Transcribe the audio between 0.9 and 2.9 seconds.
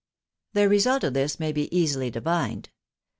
of this may be easily divined.